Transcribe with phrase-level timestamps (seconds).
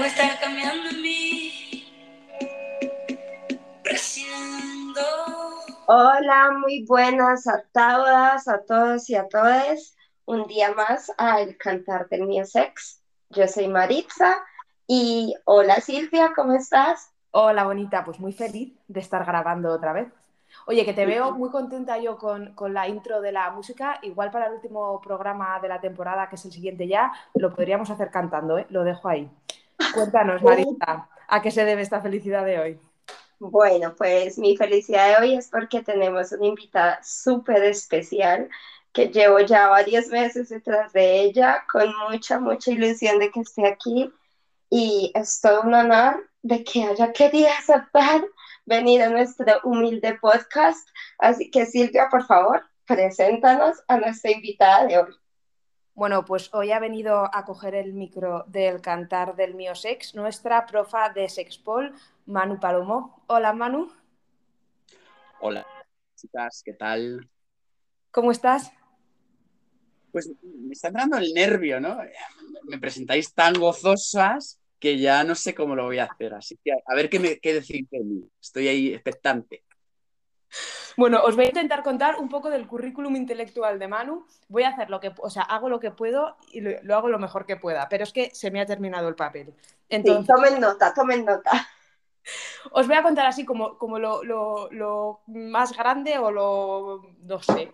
[0.00, 1.84] algo está cambiando en mí.
[5.86, 9.96] Hola, muy buenas a todas, a todos y a todas.
[10.24, 13.02] Un día más al Cantar del Mío Sex.
[13.30, 14.42] Yo soy Maritza
[14.86, 17.10] y hola Silvia, ¿cómo estás?
[17.32, 20.08] Hola, bonita, pues muy feliz de estar grabando otra vez.
[20.66, 23.98] Oye, que te veo muy contenta yo con, con, la intro de la música.
[24.02, 27.90] Igual para el último programa de la temporada, que es el siguiente ya, lo podríamos
[27.90, 28.66] hacer cantando, ¿eh?
[28.70, 29.30] Lo dejo ahí.
[29.94, 32.80] Cuéntanos, Marita, ¿a qué se debe esta felicidad de hoy?
[33.38, 38.48] Bueno, pues mi felicidad de hoy es porque tenemos una invitada súper especial
[38.92, 43.66] que llevo ya varios meses detrás de ella con mucha, mucha ilusión de que esté
[43.66, 44.12] aquí
[44.68, 48.22] y es todo un honor de que haya querido aceptar
[48.66, 50.88] venir a nuestro humilde podcast.
[51.18, 55.19] Así que Silvia, por favor, preséntanos a nuestra invitada de hoy.
[55.94, 60.64] Bueno, pues hoy ha venido a coger el micro del cantar del mío sex, nuestra
[60.64, 61.92] profa de Sexpol,
[62.26, 63.24] Manu Palomo.
[63.26, 63.90] Hola, Manu.
[65.40, 65.66] Hola,
[66.14, 67.28] chicas, ¿qué tal?
[68.10, 68.72] ¿Cómo estás?
[70.12, 71.98] Pues me está entrando el nervio, ¿no?
[72.64, 76.34] Me presentáis tan gozosas que ya no sé cómo lo voy a hacer.
[76.34, 78.28] Así que a ver qué, me, qué decir de mí.
[78.40, 79.64] Estoy ahí expectante.
[80.96, 84.26] Bueno, os voy a intentar contar un poco del currículum intelectual de Manu.
[84.48, 87.08] Voy a hacer lo que, o sea, hago lo que puedo y lo, lo hago
[87.08, 89.54] lo mejor que pueda, pero es que se me ha terminado el papel.
[89.88, 91.50] Entonces, sí, tomen nota, tomen nota.
[92.72, 97.42] Os voy a contar así como, como lo, lo, lo, más grande o lo, no
[97.42, 97.72] sé.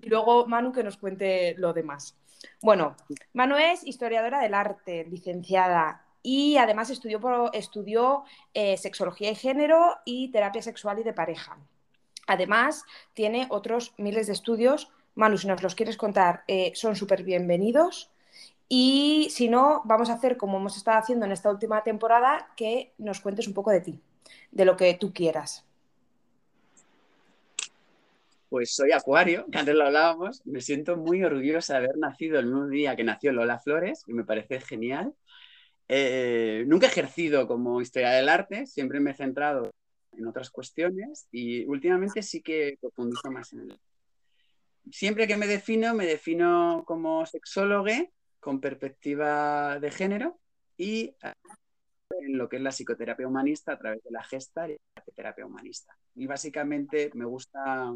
[0.00, 2.16] Y luego Manu que nos cuente lo demás.
[2.62, 2.96] Bueno,
[3.32, 8.24] Manu es historiadora del arte, licenciada, y además estudió, estudió
[8.54, 11.58] eh, sexología y género y terapia sexual y de pareja.
[12.30, 14.92] Además, tiene otros miles de estudios.
[15.16, 18.08] Manu, si nos los quieres contar, eh, son súper bienvenidos.
[18.68, 22.92] Y si no, vamos a hacer como hemos estado haciendo en esta última temporada, que
[22.98, 24.00] nos cuentes un poco de ti,
[24.52, 25.64] de lo que tú quieras.
[28.48, 30.46] Pues soy Acuario, antes lo hablábamos.
[30.46, 34.12] Me siento muy orgullosa de haber nacido el mismo día que nació Lola Flores, y
[34.12, 35.14] me parece genial.
[35.88, 39.72] Eh, nunca he ejercido como historia del arte, siempre me he centrado
[40.12, 43.80] en otras cuestiones y últimamente sí que profundizo más en él.
[44.90, 47.86] Siempre que me defino, me defino como sexólogo
[48.40, 50.40] con perspectiva de género
[50.76, 55.02] y en lo que es la psicoterapia humanista a través de la gesta y la
[55.14, 55.96] terapia humanista.
[56.14, 57.94] Y básicamente me gusta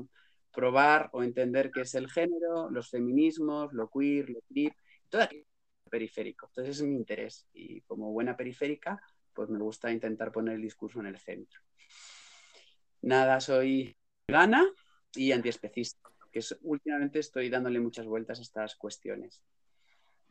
[0.53, 4.73] probar o entender qué es el género, los feminismos, lo queer, lo trip,
[5.09, 5.45] todo aquello
[5.91, 6.47] periférico.
[6.47, 9.01] Entonces es mi interés y como buena periférica,
[9.35, 11.61] pues me gusta intentar poner el discurso en el centro.
[13.03, 13.97] Nada, soy
[14.27, 14.65] vegana
[15.15, 19.43] y antiespecista, que es, últimamente estoy dándole muchas vueltas a estas cuestiones.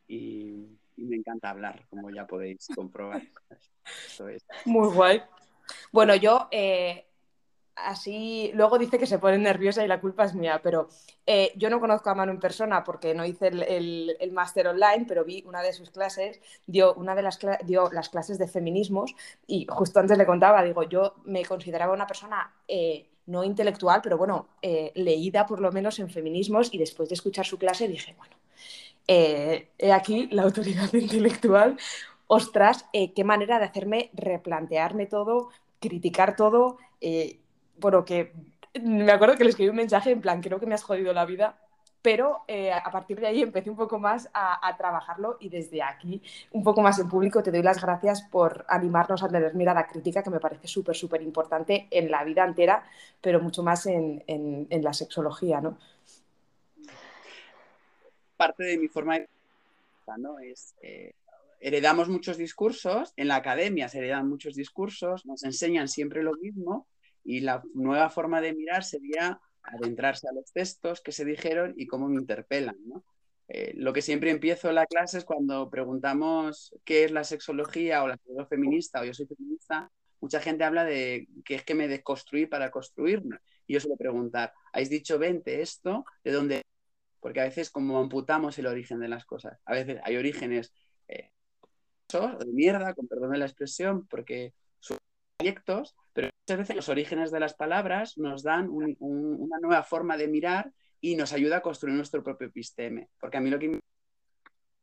[0.07, 3.21] Y, y me encanta hablar, como ya podéis comprobar.
[4.07, 4.45] Esto es.
[4.65, 5.21] Muy guay.
[5.91, 7.07] Bueno, yo eh,
[7.75, 10.87] así, luego dice que se pone nerviosa y la culpa es mía, pero
[11.25, 14.67] eh, yo no conozco a Manu en persona porque no hice el, el, el máster
[14.67, 18.47] online, pero vi una de sus clases, dio, una de las, dio las clases de
[18.47, 19.15] feminismos
[19.47, 22.53] y justo antes le contaba, digo, yo me consideraba una persona...
[22.67, 27.15] Eh, no intelectual, pero bueno, eh, leída por lo menos en feminismos y después de
[27.15, 28.35] escuchar su clase dije, bueno,
[29.07, 31.77] eh, he aquí la autoridad intelectual,
[32.27, 36.79] ostras, qué manera de hacerme replantearme todo, criticar todo,
[37.83, 38.31] bueno, que
[38.81, 41.25] me acuerdo que le escribí un mensaje en plan, creo que me has jodido la
[41.25, 41.59] vida,
[42.01, 46.21] pero eh, a partir de ahí empecé un poco más a, trabajarlo y desde aquí,
[46.51, 50.23] un poco más en público, te doy las gracias por animarnos a tener mirada crítica,
[50.23, 52.83] que me parece súper, súper importante en la vida entera,
[53.21, 55.77] pero mucho más en, en, en, la sexología, ¿no?
[58.37, 59.27] Parte de mi forma de
[60.17, 60.39] ¿no?
[60.39, 60.73] es...
[60.81, 61.13] Eh,
[61.59, 66.85] heredamos muchos discursos, en la academia se heredan muchos discursos, nos enseñan siempre lo mismo,
[67.23, 71.87] y la nueva forma de mirar sería adentrarse a los textos que se dijeron y
[71.87, 72.77] cómo me interpelan.
[72.85, 73.05] ¿no?
[73.47, 78.07] Eh, lo que siempre empiezo la clase es cuando preguntamos qué es la sexología o
[78.07, 81.87] la sexología feminista o yo soy feminista, mucha gente habla de que es que me
[81.87, 83.39] desconstruí para construirme.
[83.67, 86.05] Y yo suelo preguntar, ¿habéis dicho 20 esto?
[86.23, 86.61] ¿De dónde?
[87.19, 89.59] Porque a veces como amputamos el origen de las cosas.
[89.65, 90.73] A veces hay orígenes
[91.07, 91.29] eh,
[92.09, 94.97] de mierda, con perdón de la expresión, porque son
[95.37, 99.83] proyectos, pero muchas veces los orígenes de las palabras nos dan un, un, una nueva
[99.83, 103.09] forma de mirar y nos ayuda a construir nuestro propio episteme.
[103.19, 103.79] Porque a mí lo que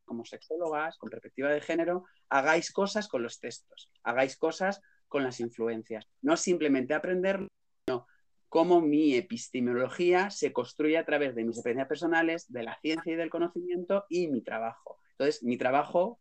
[0.05, 5.39] como sexólogas, con perspectiva de género, hagáis cosas con los textos, hagáis cosas con las
[5.39, 6.05] influencias.
[6.21, 7.47] No simplemente aprender,
[7.85, 8.07] sino
[8.49, 13.15] cómo mi epistemología se construye a través de mis experiencias personales, de la ciencia y
[13.15, 14.99] del conocimiento y mi trabajo.
[15.11, 16.19] Entonces, mi trabajo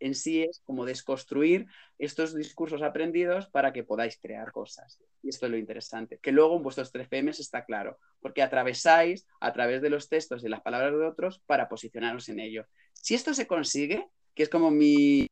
[0.00, 1.66] en sí es como desconstruir
[1.98, 4.98] estos discursos aprendidos para que podáis crear cosas.
[5.22, 9.26] Y esto es lo interesante, que luego en vuestros 3 PM está claro, porque atravesáis
[9.40, 12.66] a través de los textos y las palabras de otros para posicionaros en ello.
[12.92, 15.26] Si esto se consigue, que es como mi,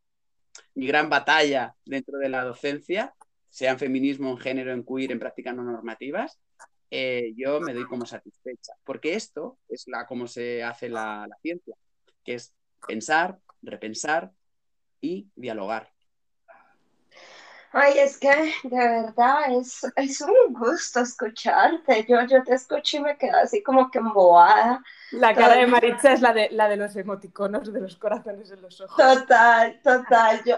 [0.74, 3.14] mi gran batalla dentro de la docencia,
[3.48, 6.40] sea en feminismo, en género, en queer, en prácticas no normativas,
[6.90, 11.36] eh, yo me doy como satisfecha, porque esto es la, como se hace la, la
[11.42, 11.74] ciencia,
[12.24, 12.54] que es
[12.86, 14.30] pensar, repensar
[15.06, 15.90] y dialogar.
[17.72, 18.30] Ay, es que
[18.62, 22.06] de verdad es, es un gusto escucharte.
[22.08, 24.82] Yo, yo te escucho y me quedo así como que embobada.
[25.12, 28.62] La cara de Maritza es la de, la de los emoticonos, de los corazones en
[28.62, 28.96] los ojos.
[28.96, 30.42] Total, total.
[30.46, 30.56] Yo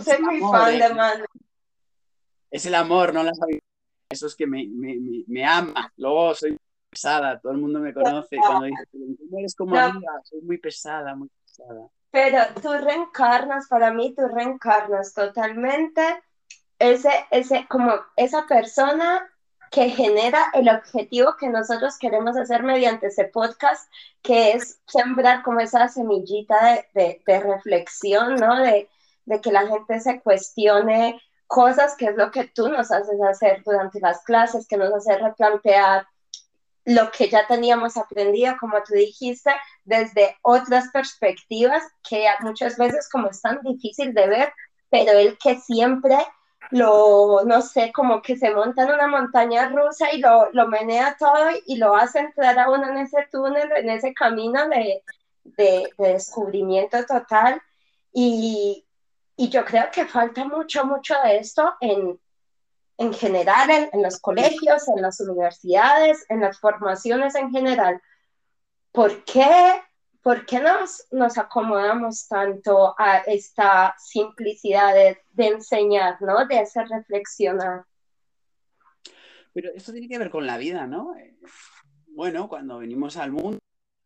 [0.00, 0.88] soy muy amor, fan eh.
[0.88, 1.24] de Manu.
[2.50, 3.60] Es el amor, no la sabiduría.
[4.08, 5.92] Eso es que me, me, me, me ama.
[5.96, 6.56] Luego soy
[6.88, 8.36] pesada, todo el mundo me conoce.
[8.36, 9.80] Cuando dice, ¿cómo eres como No.
[9.80, 10.12] amiga?
[10.22, 11.88] Soy muy pesada, muy pesada.
[12.14, 16.00] Pero tú reencarnas, para mí tú reencarnas totalmente
[16.78, 19.28] ese, ese, como esa persona
[19.72, 23.90] que genera el objetivo que nosotros queremos hacer mediante ese podcast,
[24.22, 28.60] que es sembrar como esa semillita de, de, reflexión, ¿no?
[28.60, 28.88] De,
[29.24, 33.64] de que la gente se cuestione cosas que es lo que tú nos haces hacer
[33.64, 36.06] durante las clases, que nos hace replantear
[36.84, 39.50] lo que ya teníamos aprendido, como tú dijiste,
[39.84, 44.52] desde otras perspectivas que muchas veces como es tan difícil de ver,
[44.90, 46.16] pero el que siempre
[46.70, 51.16] lo, no sé, como que se monta en una montaña rusa y lo, lo menea
[51.18, 55.02] todo y lo hace entrar a uno en ese túnel, en ese camino de,
[55.44, 57.60] de, de descubrimiento total.
[58.12, 58.86] Y,
[59.36, 62.18] y yo creo que falta mucho, mucho de esto en,
[62.96, 68.00] en general, en, los colegios, en las universidades, en las formaciones en general.
[68.92, 69.82] ¿Por qué,
[70.22, 76.46] por qué nos, nos acomodamos tanto a esta simplicidad de, de enseñar, ¿no?
[76.46, 77.84] de hacer reflexionar?
[79.52, 81.16] Pero esto tiene que ver con la vida, ¿no?
[81.16, 81.36] Eh,
[82.08, 83.58] Bueno, cuando venimos al mundo,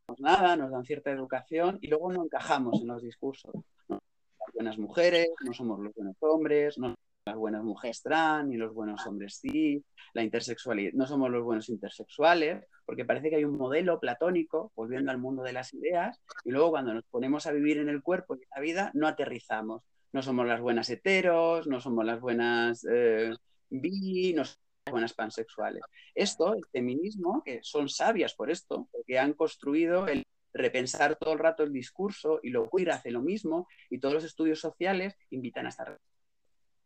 [0.08, 3.54] no nada, nos dan cierta educación y luego no encajamos en los discursos.
[3.88, 3.98] ¿no?
[4.38, 6.94] Las buenas mujeres, no somos los buenos hombres, no
[7.28, 9.82] las buenas mujeres trans, ni los buenos hombres cis,
[10.14, 15.10] la intersexualidad, no somos los buenos intersexuales, porque parece que hay un modelo platónico, volviendo
[15.10, 18.34] al mundo de las ideas, y luego cuando nos ponemos a vivir en el cuerpo
[18.34, 19.82] y en la vida, no aterrizamos.
[20.12, 23.34] No somos las buenas heteros, no somos las buenas eh,
[23.68, 25.82] bi, no somos las buenas pansexuales.
[26.14, 30.24] Esto, el feminismo, que son sabias por esto, porque han construido el
[30.54, 34.24] repensar todo el rato el discurso y lo queer hace lo mismo y todos los
[34.24, 35.98] estudios sociales invitan a esta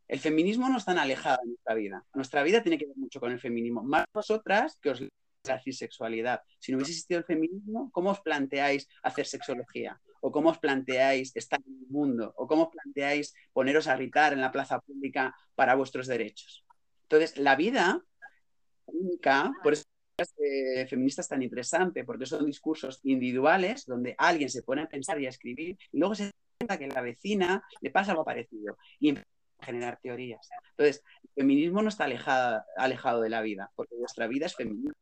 [0.08, 2.04] el feminismo no es tan alejado de nuestra vida.
[2.14, 3.82] Nuestra vida tiene que ver mucho con el feminismo.
[3.82, 5.02] Más vosotras que os
[5.48, 6.42] la cisexualidad.
[6.58, 10.00] Si no hubiese existido el feminismo, ¿cómo os planteáis hacer sexología?
[10.20, 12.32] ¿O cómo os planteáis estar en el mundo?
[12.36, 16.64] ¿O cómo os planteáis poneros a gritar en la plaza pública para vuestros derechos?
[17.04, 18.00] Entonces, la vida
[18.86, 19.84] única, por eso
[20.38, 25.20] eh, feminista es tan interesante, porque son discursos individuales donde alguien se pone a pensar
[25.20, 26.30] y a escribir y luego se
[26.66, 28.76] da que la vecina le pasa algo parecido
[29.62, 30.48] generar teorías.
[30.70, 34.98] Entonces, el feminismo no está alejado, de la vida, porque vuestra vida es feminista,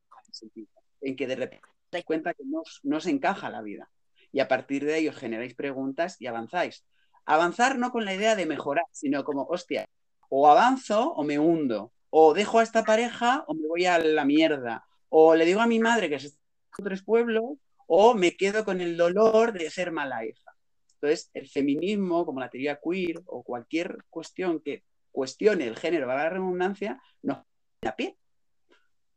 [1.01, 3.91] en que de repente dais cuenta que no, no os encaja la vida.
[4.33, 6.85] Y a partir de ahí os generáis preguntas y avanzáis.
[7.25, 9.87] Avanzar no con la idea de mejorar, sino como, hostia,
[10.29, 14.25] o avanzo o me hundo, o dejo a esta pareja o me voy a la
[14.25, 16.41] mierda, o le digo a mi madre que se está
[16.79, 20.50] en tres pueblos, o me quedo con el dolor de ser mala hija.
[21.01, 26.13] Entonces, el feminismo, como la teoría queer o cualquier cuestión que cuestione el género, va
[26.15, 27.39] a la redundancia, nos
[27.81, 28.19] da pie.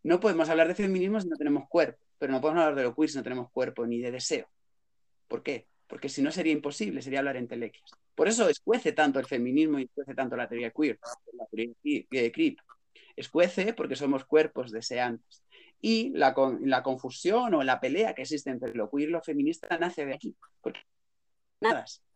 [0.03, 2.95] No podemos hablar de feminismo si no tenemos cuerpo, pero no podemos hablar de lo
[2.95, 4.47] queer si no tenemos cuerpo ni de deseo.
[5.27, 5.67] ¿Por qué?
[5.87, 7.91] Porque si no sería imposible, sería hablar en telequias.
[8.15, 10.99] Por eso escuece tanto el feminismo y escuece tanto la teoría queer,
[11.33, 11.73] la teoría
[12.09, 12.59] de Crip.
[13.15, 15.43] Escuece porque somos cuerpos deseantes.
[15.81, 20.05] Y la, confusión o la pelea que existe entre lo queer y lo feminista nace
[20.05, 20.35] de aquí.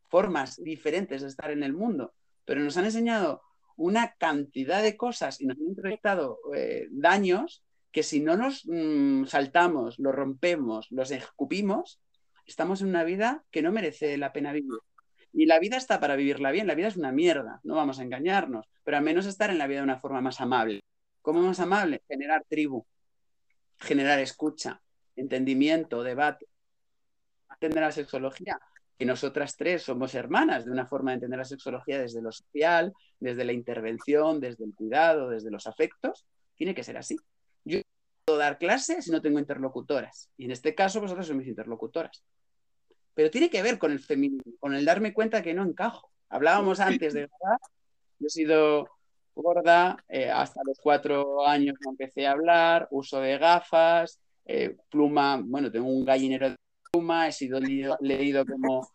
[0.07, 2.13] Formas diferentes de estar en el mundo,
[2.45, 3.41] pero nos han enseñado
[3.75, 9.25] una cantidad de cosas y nos han introyectado eh, daños que si no nos mmm,
[9.25, 12.01] saltamos, los rompemos, los escupimos,
[12.45, 14.79] estamos en una vida que no merece la pena vivir.
[15.33, 18.03] Y la vida está para vivirla bien, la vida es una mierda, no vamos a
[18.03, 20.83] engañarnos, pero al menos estar en la vida de una forma más amable.
[21.21, 22.01] ¿Cómo más amable?
[22.07, 22.85] Generar tribu,
[23.77, 24.81] generar escucha,
[25.15, 26.47] entendimiento, debate,
[27.51, 28.59] entender la sexología,
[28.97, 32.93] que nosotras tres somos hermanas de una forma de entender la sexología desde lo social,
[33.19, 36.25] desde la intervención, desde el cuidado, desde los afectos,
[36.55, 37.15] tiene que ser así.
[37.63, 37.83] Yo no
[38.25, 40.29] puedo dar clases si no tengo interlocutoras.
[40.37, 42.23] Y en este caso, vosotros sois mis interlocutoras.
[43.13, 46.11] pero tiene que ver con el feminismo, con el darme cuenta que no encajo.
[46.29, 47.57] Hablábamos antes de verdad,
[48.19, 48.89] yo he sido
[49.33, 55.41] gorda, eh, hasta los cuatro años no empecé a hablar, uso de gafas, eh, pluma,
[55.43, 56.55] bueno, tengo un gallinero de
[57.27, 57.59] he sido
[57.99, 58.87] leído, como,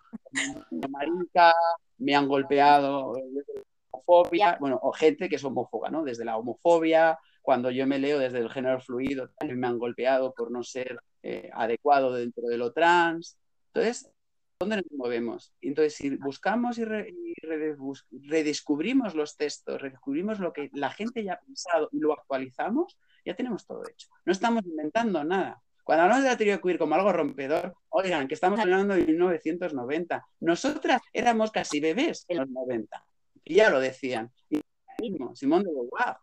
[0.70, 1.52] una marica,
[1.98, 3.42] me han golpeado la
[3.90, 6.02] homofobia, bueno, o gente que es homófoba, ¿no?
[6.02, 10.50] Desde la homofobia, cuando yo me leo desde el género fluido, me han golpeado por
[10.50, 13.38] no ser eh, adecuado dentro de lo trans.
[13.68, 14.10] Entonces,
[14.58, 15.52] ¿dónde nos movemos?
[15.60, 16.84] Entonces, si buscamos y,
[18.12, 23.34] redescubrimos los textos, redescubrimos lo que la gente ya ha pensado y lo actualizamos, ya
[23.34, 24.08] tenemos todo hecho.
[24.24, 25.62] No estamos inventando nada.
[25.84, 30.26] Cuando hablamos de la teoría queer como algo rompedor, oigan, que estamos hablando de 1990.
[30.40, 33.04] Nosotras éramos casi bebés en los 90.
[33.44, 34.30] Y ya lo decían.
[34.48, 34.60] Y
[35.00, 36.16] mismo, Simón de Beauvoir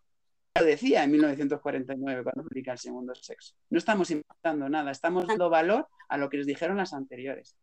[0.56, 3.56] lo decía en 1949 cuando publica El segundo sexo.
[3.70, 7.56] No estamos inventando nada, estamos dando valor a lo que les dijeron las anteriores.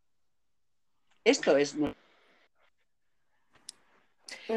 [1.24, 1.76] Esto es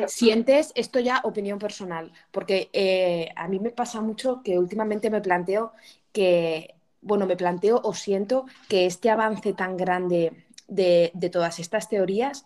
[0.07, 5.21] Sientes esto ya opinión personal, porque eh, a mí me pasa mucho que últimamente me
[5.21, 5.73] planteo
[6.11, 12.45] que, bueno, me planteo o siento que este avance tan grande de, todas estas teorías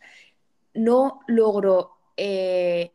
[0.73, 2.91] no logro eh,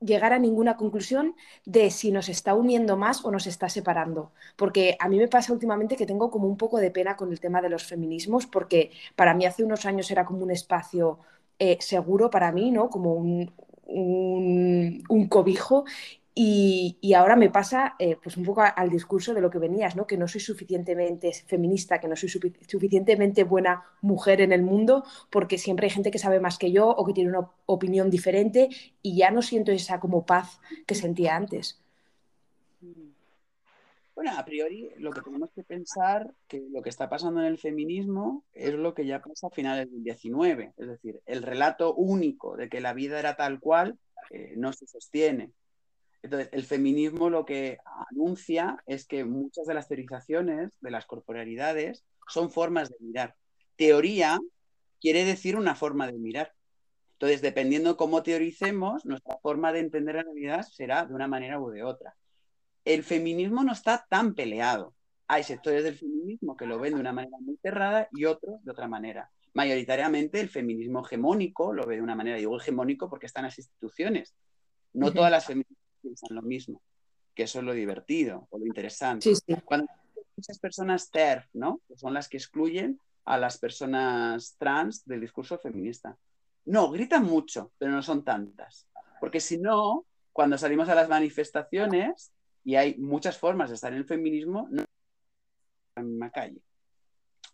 [0.00, 4.32] llegar a ninguna conclusión de si nos está uniendo más o nos está separando.
[4.56, 7.40] Porque a mí me pasa últimamente que tengo como un poco de pena con el
[7.40, 11.18] tema de los feminismos, porque para mí hace unos años era como un espacio
[11.58, 12.90] eh, seguro para mí, ¿no?
[12.90, 13.52] Como un,
[13.86, 15.84] un cobijo
[16.38, 20.06] y, ahora me pasa eh, pues un poco al discurso de lo que venías, ¿no?
[20.06, 25.56] que no soy suficientemente feminista, que no soy suficientemente buena mujer en el mundo, porque
[25.56, 28.68] siempre hay gente que sabe más que yo o que tiene una opinión diferente
[29.00, 31.80] y ya no siento esa como paz que sentía antes.
[34.14, 37.56] Bueno, a priori lo que tenemos que pensar que lo que está pasando en el
[37.56, 42.58] feminismo es lo que ya pasa a finales del 19, es decir, el relato único
[42.58, 43.98] de que la vida era tal cual
[44.30, 45.52] eh, no se sostiene.
[46.22, 47.78] Entonces, el feminismo lo que
[48.10, 53.36] anuncia es que muchas de las teorizaciones de las corporalidades son formas de mirar.
[53.76, 54.38] Teoría
[55.00, 56.52] quiere decir una forma de mirar.
[57.12, 61.70] Entonces, dependiendo cómo teoricemos, nuestra forma de entender la realidad será de una manera u
[61.70, 62.14] de otra.
[62.84, 64.94] El feminismo no está tan peleado.
[65.28, 68.70] Hay sectores del feminismo que lo ven de una manera muy cerrada y otros de
[68.70, 69.30] otra manera.
[69.54, 74.34] Mayoritariamente el feminismo hegemónico lo ve de una manera, digo hegemónico porque están las instituciones.
[74.92, 76.80] No todas las feministas piensan lo mismo,
[77.34, 79.32] que eso es lo divertido o lo interesante.
[79.64, 79.86] Cuando
[80.36, 81.80] muchas personas TERF, ¿no?
[81.88, 86.16] Que son las que excluyen a las personas trans del discurso feminista.
[86.66, 88.86] No, gritan mucho, pero no son tantas.
[89.20, 92.32] Porque si no, cuando salimos a las manifestaciones,
[92.64, 94.86] y hay muchas formas de estar en el feminismo, no en
[95.96, 96.60] la misma calle.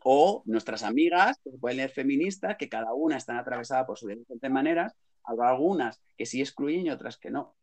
[0.04, 4.09] O nuestras amigas, que se pueden leer feministas, que cada una está atravesada por sus
[4.09, 4.94] diferentes maneras,
[5.25, 7.54] habrá algunas que sí excluyen y otras que no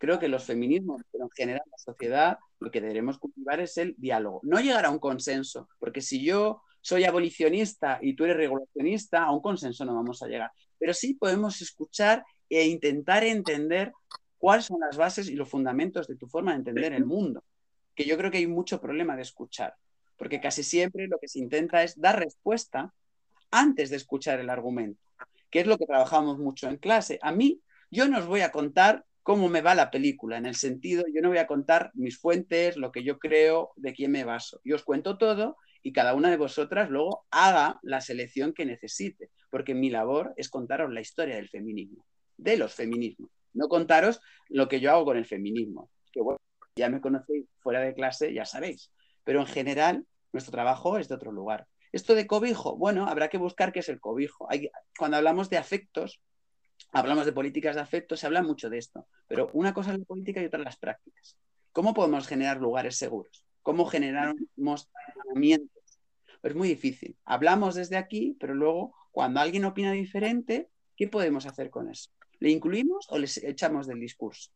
[0.00, 3.94] creo que los feminismos, pero en general la sociedad, lo que debemos cultivar es el
[3.98, 4.40] diálogo.
[4.42, 9.30] No llegar a un consenso, porque si yo soy abolicionista y tú eres regulacionista, a
[9.30, 10.50] un consenso no vamos a llegar.
[10.78, 13.92] Pero sí podemos escuchar e intentar entender
[14.38, 17.44] cuáles son las bases y los fundamentos de tu forma de entender el mundo.
[17.94, 19.74] Que yo creo que hay mucho problema de escuchar,
[20.16, 22.94] porque casi siempre lo que se intenta es dar respuesta
[23.50, 25.02] antes de escuchar el argumento,
[25.50, 27.18] que es lo que trabajamos mucho en clase.
[27.20, 30.54] A mí, yo no os voy a contar cómo me va la película, en el
[30.54, 34.24] sentido, yo no voy a contar mis fuentes, lo que yo creo, de quién me
[34.24, 34.60] baso.
[34.64, 39.30] Yo os cuento todo y cada una de vosotras luego haga la selección que necesite,
[39.50, 42.04] porque mi labor es contaros la historia del feminismo,
[42.36, 46.38] de los feminismos, no contaros lo que yo hago con el feminismo, que bueno,
[46.76, 48.92] ya me conocéis fuera de clase, ya sabéis,
[49.24, 51.66] pero en general nuestro trabajo es de otro lugar.
[51.92, 54.46] Esto de cobijo, bueno, habrá que buscar qué es el cobijo.
[54.48, 56.20] Hay, cuando hablamos de afectos,
[56.92, 60.04] hablamos de políticas de afecto, se habla mucho de esto, pero una cosa es la
[60.04, 61.36] política y otra las prácticas.
[61.72, 63.44] ¿Cómo podemos generar lugares seguros?
[63.62, 64.36] ¿Cómo generamos
[65.06, 66.00] entrenamientos?
[66.42, 67.16] Es muy difícil.
[67.24, 72.10] Hablamos desde aquí, pero luego, cuando alguien opina diferente, ¿qué podemos hacer con eso?
[72.38, 74.50] ¿Le incluimos o le echamos del discurso?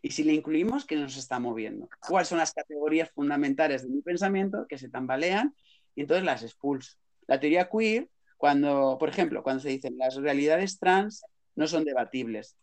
[0.00, 1.88] Y si le incluimos, ¿qué nos está moviendo?
[2.06, 5.54] ¿Cuáles son las categorías fundamentales de mi pensamiento que se tambalean?
[5.94, 6.96] Y entonces las expulso.
[7.26, 11.24] La teoría queer, cuando, por ejemplo, cuando se dicen las realidades trans
[11.56, 12.56] no son debatibles.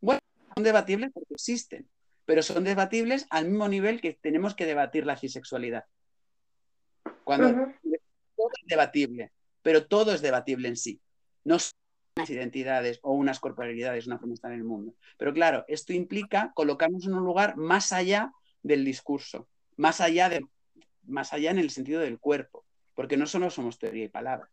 [0.00, 0.20] Bueno,
[0.54, 1.88] son debatibles porque existen,
[2.24, 5.84] pero son debatibles al mismo nivel que tenemos que debatir la cisexualidad.
[7.24, 7.48] Cuando
[8.36, 11.00] todo es debatible, pero todo es debatible en sí.
[11.44, 11.72] No son
[12.16, 14.94] unas identidades o unas corporalidades, una forma de estar en el mundo.
[15.18, 20.46] Pero claro, esto implica colocarnos en un lugar más allá del discurso, más allá, de,
[21.04, 22.64] más allá en el sentido del cuerpo.
[22.94, 24.48] porque no solo somos teoría y palabra.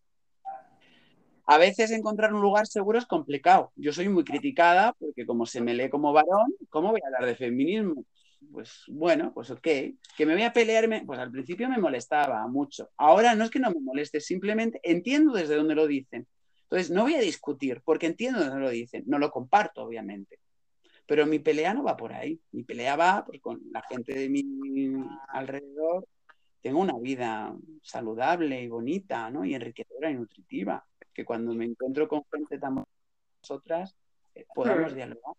[1.46, 3.74] A veces encontrar un lugar seguro es complicado.
[3.76, 7.26] Yo soy muy criticada porque como se me lee como varón, ¿cómo voy a hablar
[7.26, 8.06] de feminismo?
[8.52, 9.62] Pues bueno, pues ok.
[9.62, 12.90] Que me voy a pelearme, pues al principio me molestaba mucho.
[12.98, 16.28] Ahora no es que no me moleste, simplemente entiendo desde dónde lo dicen.
[16.64, 19.04] Entonces no voy a discutir porque entiendo desde dónde lo dicen.
[19.06, 20.40] No lo comparto, obviamente.
[21.06, 22.40] Pero mi pelea no va por ahí.
[22.52, 24.46] Mi pelea va pues, con la gente de mi
[25.28, 26.08] alrededor.
[26.62, 29.44] Tengo una vida saludable y bonita, ¿no?
[29.44, 32.84] Y enriquecedora y nutritiva que cuando me encuentro con gente tan
[33.42, 33.96] nosotras
[34.36, 35.34] eh, podamos dialogar.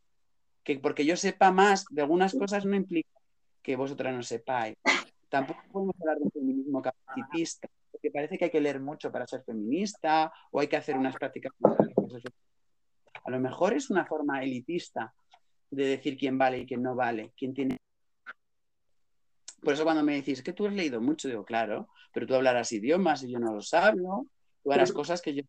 [0.62, 3.08] Que porque yo sepa más de algunas cosas no implica
[3.62, 4.76] que vosotras no sepáis.
[5.28, 9.42] Tampoco podemos hablar de feminismo capacitista, porque parece que hay que leer mucho para ser
[9.42, 11.52] feminista o hay que hacer unas prácticas.
[13.24, 15.12] A lo mejor es una forma elitista
[15.70, 17.78] de decir quién vale y quién no vale, quién tiene.
[19.62, 22.70] Por eso cuando me decís que tú has leído mucho, digo, claro, pero tú hablarás
[22.70, 24.26] idiomas y yo no lo sabio,
[24.62, 25.42] tú harás cosas que yo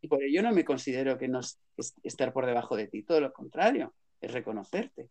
[0.00, 1.58] y por ello no me considero que no es,
[2.02, 5.10] estar por debajo de ti, todo lo contrario, es reconocerte.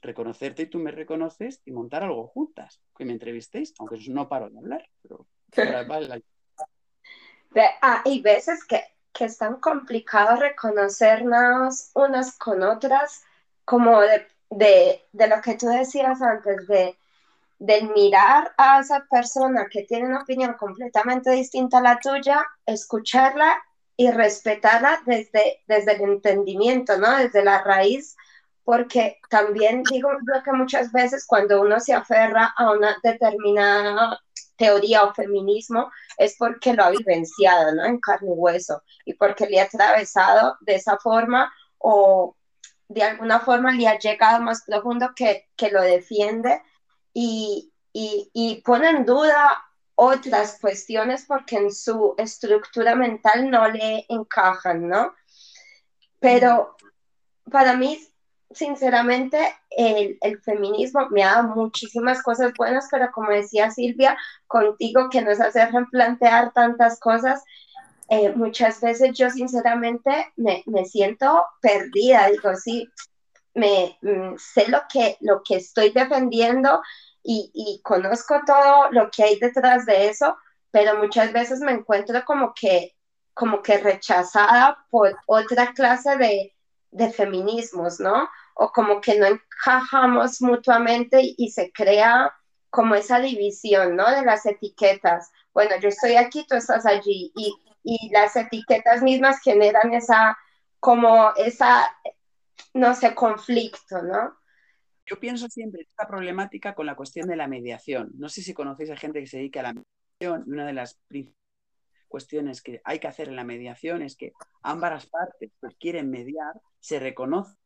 [0.00, 4.50] Reconocerte y tú me reconoces y montar algo juntas, que me entrevistéis, aunque no paro
[4.50, 5.28] de hablar, pero
[7.82, 8.82] ah, hay veces que,
[9.12, 13.22] que es tan complicado reconocernos unas con otras,
[13.64, 16.98] como de, de, de lo que tú decías antes, de,
[17.60, 23.56] del mirar a esa persona que tiene una opinión completamente distinta a la tuya, escucharla
[24.02, 27.16] y respetarla desde, desde el entendimiento, ¿no?
[27.18, 28.16] Desde la raíz,
[28.64, 30.10] porque también digo
[30.44, 34.20] que muchas veces cuando uno se aferra a una determinada
[34.56, 37.84] teoría o feminismo es porque lo ha vivenciado, ¿no?
[37.84, 42.34] En carne y hueso y porque le ha atravesado de esa forma o
[42.88, 46.60] de alguna forma le ha llegado más profundo que, que lo defiende
[47.14, 49.62] y, y, y pone en duda
[50.04, 55.14] otras cuestiones porque en su estructura mental no le encajan, ¿no?
[56.18, 56.76] Pero
[57.48, 58.00] para mí,
[58.50, 59.38] sinceramente,
[59.70, 65.38] el, feminismo me ha dado muchísimas cosas buenas, pero como decía Silvia, contigo que nos
[65.40, 67.44] hace replantear tantas cosas,
[68.08, 72.88] eh, muchas veces yo sinceramente me, siento perdida, digo, sí,
[73.54, 76.82] me, mm, sé lo que, lo que estoy defendiendo,
[77.24, 80.36] y, conozco todo lo que hay detrás de eso,
[80.70, 82.96] pero muchas veces me encuentro como que,
[83.34, 86.52] como que rechazada por otra clase de,
[87.12, 88.28] feminismos, ¿no?
[88.54, 92.34] O como que no encajamos mutuamente y, se crea
[92.70, 94.10] como esa división, ¿no?
[94.10, 95.30] De las etiquetas.
[95.54, 100.36] Bueno, yo estoy aquí, tú estás allí y, y las etiquetas mismas generan esa,
[100.80, 101.94] como esa,
[102.74, 104.36] no sé, conflicto, ¿no?
[105.06, 108.10] Yo pienso siempre esta problemática con la cuestión de la mediación.
[108.14, 109.92] No sé si conocéis a gente que se dedica a la mediación
[110.46, 111.00] una de las
[112.08, 116.60] cuestiones que hay que hacer en la mediación es que ambas partes que quieren mediar
[116.80, 117.56] se reconoce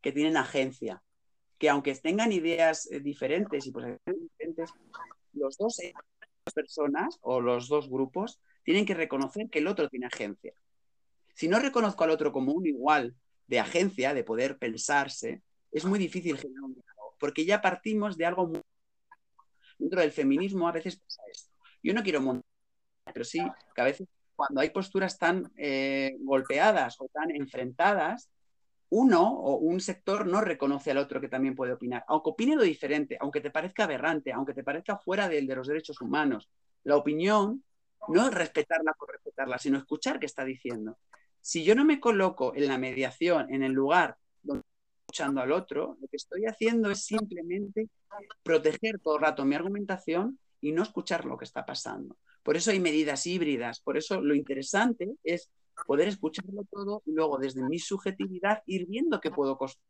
[0.00, 1.02] que tienen agencia,
[1.58, 4.70] que aunque tengan ideas eh, diferentes y pues diferentes,
[5.32, 5.80] los dos
[6.54, 10.52] personas o los dos grupos tienen que reconocer que el otro tiene agencia.
[11.34, 13.14] Si no reconozco al otro como un igual
[13.46, 15.42] de agencia, de poder pensarse,
[15.74, 16.38] es muy difícil
[17.18, 18.62] porque ya partimos de algo muy...
[19.76, 21.52] Dentro del feminismo a veces pasa esto.
[21.82, 22.44] Yo no quiero montar,
[23.12, 23.40] pero sí
[23.74, 24.06] que a veces
[24.36, 28.30] cuando hay posturas tan eh, golpeadas o tan enfrentadas,
[28.90, 32.62] uno o un sector no reconoce al otro que también puede opinar, aunque opine lo
[32.62, 36.48] diferente, aunque te parezca aberrante, aunque te parezca fuera del de los derechos humanos.
[36.84, 37.64] La opinión
[38.08, 40.98] no es respetarla por respetarla, sino escuchar qué está diciendo.
[41.40, 44.16] Si yo no me coloco en la mediación, en el lugar
[45.14, 47.88] escuchando al otro, lo que estoy haciendo es simplemente
[48.42, 52.16] proteger todo el rato mi argumentación y no escuchar lo que está pasando.
[52.42, 55.52] Por eso hay medidas híbridas, por eso lo interesante es
[55.86, 59.86] poder escucharlo todo y luego desde mi subjetividad ir viendo qué puedo construir.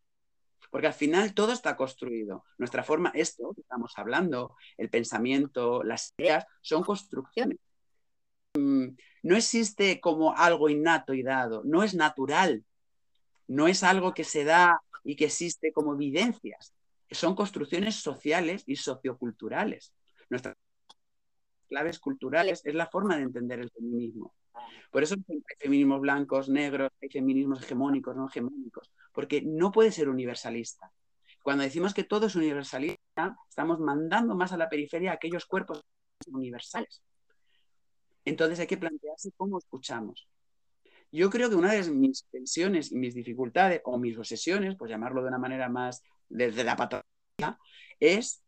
[0.71, 2.45] Porque al final todo está construido.
[2.59, 7.57] Nuestra forma, esto que estamos hablando, el pensamiento, las ideas, son construcciones.
[8.59, 8.89] Mm,
[9.23, 12.63] no existe como algo innato y dado, no es natural,
[13.47, 16.75] no es algo que se da y que existe como evidencias.
[17.11, 19.95] Son construcciones sociales y socioculturales.
[20.31, 20.57] Nuestras
[21.69, 24.35] claves culturales es la forma de entender el feminismo.
[24.91, 30.09] Por eso hay feminismos blancos, negros, hay feminismos hegemónicos, no hegemónicos, porque no puede ser
[30.09, 30.91] universalista.
[31.43, 35.85] Cuando decimos que todo es universalista, estamos mandando más a la periferia aquellos cuerpos
[36.27, 37.03] universales.
[38.25, 40.27] Entonces hay que plantearse cómo escuchamos.
[41.15, 45.23] Yo creo que una de mis tensiones y mis dificultades, o mis obsesiones, por llamarlo
[45.23, 47.57] de una manera más desde la patología,
[48.01, 48.43] es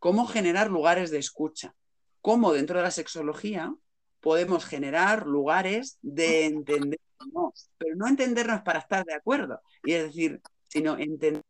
[0.00, 1.76] cómo generar lugares de escucha.
[2.20, 3.72] Cómo dentro de la sexología
[4.18, 10.40] podemos generar lugares de entendernos, pero no entendernos para estar de acuerdo, y es decir,
[10.66, 11.44] sino entender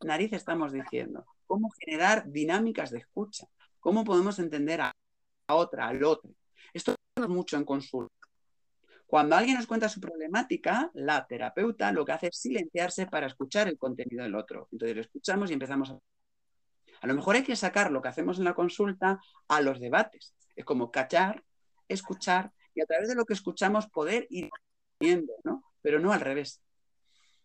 [0.00, 3.46] nariz estamos diciendo, cómo generar dinámicas de escucha,
[3.78, 4.92] cómo podemos entender a,
[5.48, 6.32] otra, al otro.
[6.74, 8.21] Esto es mucho en consulta.
[9.12, 13.68] Cuando alguien nos cuenta su problemática, la terapeuta lo que hace es silenciarse para escuchar
[13.68, 14.68] el contenido del otro.
[14.72, 15.98] Entonces lo escuchamos y empezamos a...
[17.02, 20.34] A lo mejor hay que sacar lo que hacemos en la consulta a los debates.
[20.56, 21.44] Es como cachar,
[21.88, 24.48] escuchar y a través de lo que escuchamos poder ir
[24.98, 25.62] viendo, ¿no?
[25.82, 26.62] Pero no al revés.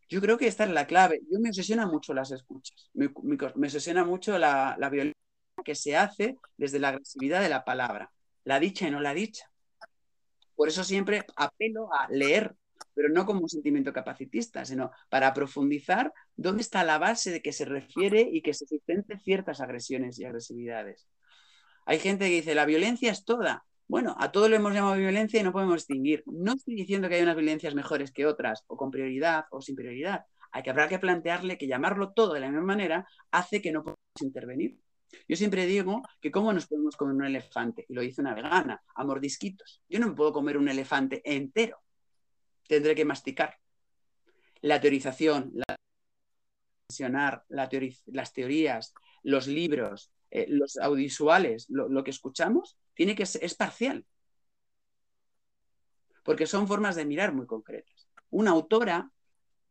[0.07, 1.19] Yo creo que esta es la clave.
[1.29, 2.89] Yo me obsesiona mucho las escuchas.
[2.93, 5.19] Me, me, obsesiona mucho la, la violencia
[5.65, 8.13] que se hace desde la agresividad de la palabra,
[8.45, 9.51] la dicha y no la dicha.
[10.57, 12.55] Por eso siempre apelo a leer,
[12.95, 17.53] pero no como un sentimiento capacitista, sino para profundizar dónde está la base de que
[17.53, 21.07] se refiere y que se sustente ciertas agresiones y agresividades.
[21.85, 23.65] Hay gente que dice, la violencia es toda.
[23.87, 26.23] Bueno, a todo lo hemos llamado violencia y no podemos distinguir.
[26.25, 29.75] No estoy diciendo que hay unas violencias mejores que otras, o con prioridad o sin
[29.75, 30.25] prioridad.
[30.51, 33.83] Hay que habrá que plantearle que llamarlo todo de la misma manera hace que no
[33.83, 34.79] podamos intervenir.
[35.27, 38.83] Yo siempre digo que cómo nos podemos comer un elefante, y lo dice una vegana,
[38.95, 39.81] a mordisquitos.
[39.89, 41.79] Yo no me puedo comer un elefante entero.
[42.67, 43.57] Tendré que masticar.
[44.61, 45.77] La teorización, la
[47.49, 47.69] la
[48.05, 48.93] las teorías,
[49.23, 54.05] los libros, eh, los audiovisuales, lo, que escuchamos, tiene que ser, es parcial.
[56.23, 58.09] Porque son formas de mirar muy concretas.
[58.29, 59.11] Una autora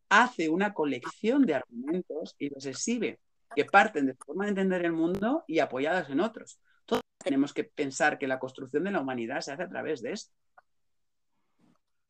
[0.08, 3.18] hace una colección de argumentos y los exhibe,
[3.54, 6.60] que parten de forma de entender el mundo y apoyadas en otros.
[6.84, 10.12] Todos tenemos que pensar que la construcción de la humanidad se hace a través de
[10.12, 10.32] esto.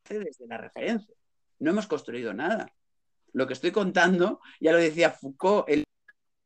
[0.09, 1.15] Desde la referencia.
[1.59, 2.71] No hemos construido nada.
[3.33, 5.83] Lo que estoy contando, ya lo decía Foucault en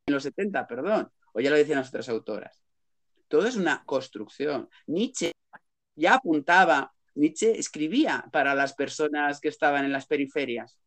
[0.08, 2.62] los 70, perdón, o ya lo decían las otras autoras.
[3.28, 4.70] Todo es una construcción.
[4.88, 5.32] Nietzsche
[5.96, 10.80] ya apuntaba, Nietzsche escribía para las personas que estaban en las periferias,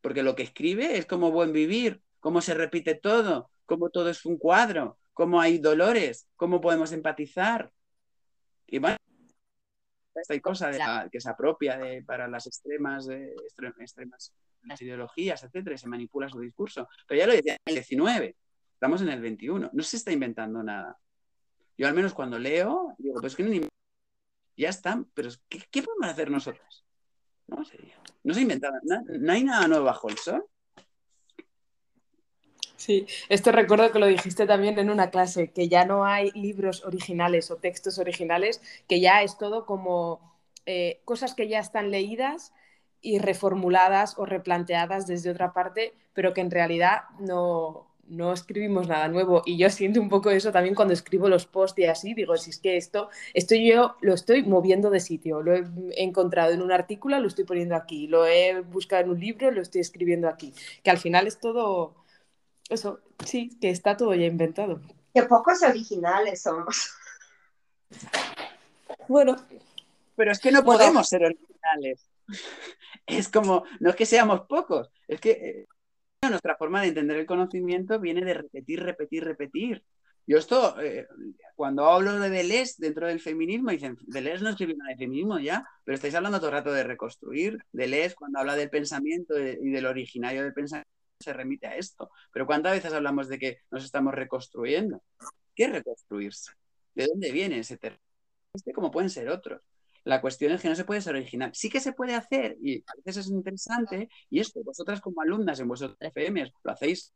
[0.00, 4.26] porque lo que escribe es como buen vivir, cómo se repite todo, cómo todo es
[4.26, 7.72] un cuadro, cómo hay dolores, cómo podemos empatizar.
[8.66, 8.98] Y bueno,
[10.14, 13.34] esta cosa que se apropia de, para las extremas, de,
[13.80, 14.34] extremas
[14.78, 16.86] ideologías, etcétera, y se manipula su discurso.
[17.06, 18.36] Pero ya lo decía en el 19,
[18.74, 20.98] Estamos en el 21, no se está inventando nada.
[21.78, 23.66] Yo al menos cuando leo, digo, pues que no
[24.56, 26.84] ya están, pero ¿qué, podemos hacer nosotras?
[27.46, 27.62] No,
[28.24, 30.44] no se ha inventado nada, no hay nada nuevo bajo el sol.
[32.82, 36.84] Sí, esto recuerdo que lo dijiste también en una clase, que ya no hay libros
[36.84, 40.34] originales o textos originales, que ya es todo como
[40.66, 42.52] eh, cosas que ya están leídas
[43.00, 49.06] y reformuladas o replanteadas desde otra parte, pero que en realidad no, no escribimos nada
[49.06, 49.42] nuevo.
[49.46, 52.50] Y yo siento un poco eso también cuando escribo los posts y así, digo, si
[52.50, 55.64] es que esto, esto yo lo estoy moviendo de sitio, lo he
[56.02, 59.62] encontrado en un artículo, lo estoy poniendo aquí, lo he buscado en un libro, lo
[59.62, 60.52] estoy escribiendo aquí.
[60.82, 61.94] Que al final es todo,
[62.72, 64.80] eso, sí, que está todo ya inventado.
[65.14, 66.92] Qué pocos originales somos.
[69.08, 69.36] Bueno.
[70.16, 72.08] Pero es que no podemos ser originales.
[73.04, 75.66] Es como, no es que seamos pocos, es que eh,
[76.28, 79.84] nuestra forma de entender el conocimiento viene de repetir, repetir, repetir.
[80.24, 81.08] Yo esto, eh,
[81.56, 85.66] cuando hablo de Deleuze dentro del feminismo, dicen, Deleuze no escribió nada de feminismo ya,
[85.84, 87.58] pero estáis hablando todo el rato de reconstruir.
[87.72, 90.88] Deleuze, cuando habla del pensamiento y del originario del pensamiento,
[91.22, 92.10] se remite a esto.
[92.32, 95.02] Pero ¿cuántas veces hablamos de que nos estamos reconstruyendo?
[95.54, 96.52] ¿Qué es reconstruirse?
[96.94, 98.02] ¿De dónde viene ese término?
[98.54, 99.62] Este como pueden ser otros.
[100.04, 101.52] La cuestión es que no se puede ser original.
[101.54, 105.60] Sí que se puede hacer y a veces es interesante y esto, vosotras como alumnas
[105.60, 107.14] en vuestros FM lo hacéis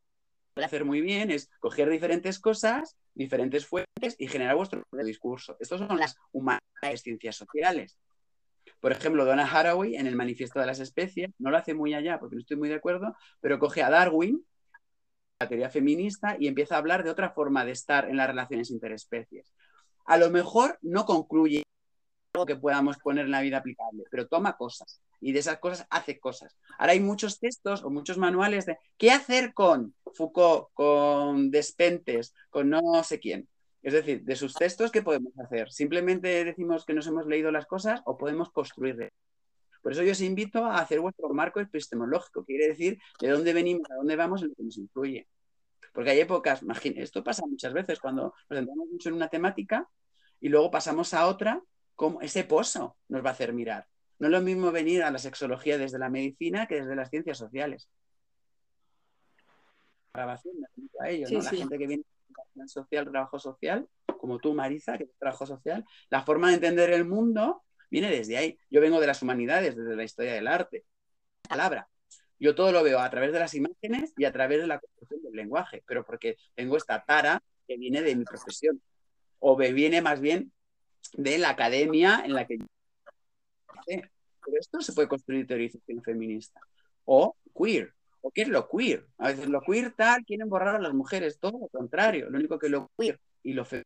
[0.65, 5.57] hacer muy bien, es coger diferentes cosas, diferentes fuentes y generar vuestro discurso.
[5.61, 7.99] Estos son las humanidades, ciencias sociales.
[8.81, 12.19] Por ejemplo, Donna Haraway en el Manifiesto de las Especies, no lo hace muy allá
[12.19, 14.45] porque no estoy muy de acuerdo, pero coge a Darwin,
[15.41, 18.71] la teoría feminista, y empieza a hablar de otra forma de estar en las relaciones
[18.71, 19.53] interespecies.
[20.07, 21.63] A lo mejor no concluye
[22.45, 26.19] que podamos poner en la vida aplicable, pero toma cosas y de esas cosas hace
[26.21, 26.57] cosas.
[26.79, 32.69] Ahora hay muchos textos o muchos manuales de qué hacer con Foucault, con Despentes, con
[32.69, 33.49] no sé quién.
[33.87, 35.71] Es decir, de sus textos, ¿qué podemos hacer?
[35.71, 39.13] ¿Simplemente decimos que nos hemos leído las cosas o podemos construir?
[39.81, 43.89] Por eso yo os invito a hacer vuestro marco epistemológico, quiere decir de dónde venimos,
[43.89, 45.29] a dónde vamos, en lo que nos influye.
[45.93, 49.89] Porque hay épocas, imagínate, esto pasa muchas veces cuando nos centramos mucho en una temática
[50.41, 51.63] y luego pasamos a otra
[51.95, 53.87] cómo ese pozo nos va a hacer mirar.
[54.19, 57.39] No es lo mismo venir a la sexología desde la medicina que desde las ciencias
[57.39, 57.89] sociales.
[60.13, 60.57] Grabación,
[60.99, 61.41] a ello, ¿no?
[61.41, 62.03] La gente que viene
[62.67, 67.05] social, trabajo social, como tú, Marisa, que es trabajo social, la forma de entender el
[67.05, 68.59] mundo viene desde ahí.
[68.71, 70.85] Yo vengo de las humanidades, desde la historia del arte.
[71.49, 71.89] Palabra.
[72.39, 75.23] Yo todo lo veo a través de las imágenes y a través de la construcción
[75.23, 78.81] del lenguaje, pero porque tengo esta tara que viene de mi profesión,
[79.39, 80.53] o me viene más bien
[81.15, 82.67] de la academia en la que yo...
[83.87, 86.61] Pero esto se puede construir teorización feminista.
[87.05, 87.96] O queer.
[88.27, 89.07] ¿O qué es lo queer?
[89.19, 92.29] A veces lo queer tal, quieren borrar a las mujeres, todo lo contrario.
[92.29, 93.85] Lo único que lo queer y lo su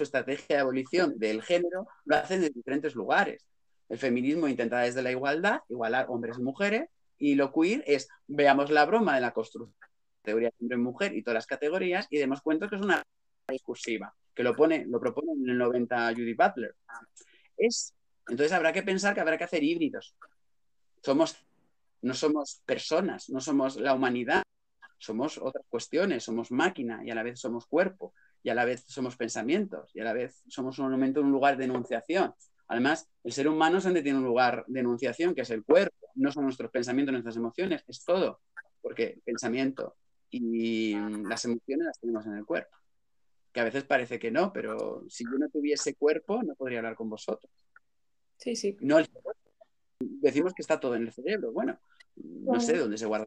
[0.00, 3.46] estrategia de abolición del género lo hacen de diferentes lugares.
[3.88, 8.70] El feminismo intenta desde la igualdad, igualar hombres y mujeres, y lo queer es, veamos
[8.72, 12.40] la broma de la construcción de teoría de hombre-mujer y todas las categorías y demos
[12.42, 13.04] cuenta que es una
[13.46, 16.74] discursiva, que lo, pone, lo propone en el 90 Judy Butler.
[17.56, 17.94] Es,
[18.26, 20.16] entonces habrá que pensar que habrá que hacer híbridos.
[21.04, 21.36] Somos,
[22.02, 24.42] no somos personas, no somos la humanidad,
[24.98, 28.84] somos otras cuestiones, somos máquina y a la vez somos cuerpo y a la vez
[28.86, 32.34] somos pensamientos y a la vez somos un momento un lugar de enunciación.
[32.68, 36.08] Además, el ser humano es donde tiene un lugar de enunciación, que es el cuerpo,
[36.14, 38.40] no son nuestros pensamientos, nuestras emociones, es todo,
[38.80, 39.96] porque el pensamiento
[40.30, 42.76] y las emociones las tenemos en el cuerpo.
[43.52, 46.96] Que a veces parece que no, pero si yo no tuviese cuerpo, no podría hablar
[46.96, 47.50] con vosotros.
[48.36, 48.76] Sí, sí.
[48.80, 49.45] No el cerebro.
[50.00, 51.52] Decimos que está todo en el cerebro.
[51.52, 51.78] Bueno,
[52.16, 53.26] no sé dónde se guarda.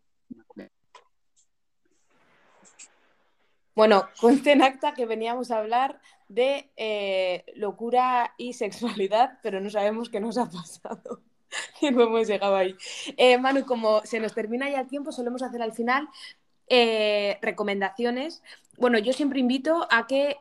[3.75, 9.69] Bueno, conste en acta que veníamos a hablar de eh, locura y sexualidad, pero no
[9.69, 11.21] sabemos qué nos ha pasado.
[11.81, 12.75] y no hemos llegado ahí.
[13.17, 16.09] Eh, Manu, como se nos termina ya el tiempo, solemos hacer al final
[16.69, 18.41] eh, recomendaciones.
[18.77, 20.37] Bueno, yo siempre invito a que